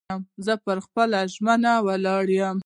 زه 0.45 0.53
پر 0.63 0.77
خپلو 0.85 1.19
ژمنو 1.33 1.73
ولاړ 1.87 2.25
یم. 2.39 2.57